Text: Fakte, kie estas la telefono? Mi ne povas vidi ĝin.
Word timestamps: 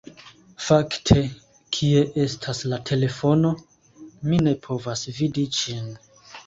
Fakte, 0.67 1.17
kie 1.77 2.01
estas 2.23 2.63
la 2.73 2.81
telefono? 2.93 3.55
Mi 4.33 4.43
ne 4.49 4.57
povas 4.67 5.09
vidi 5.21 5.47
ĝin. 5.63 5.97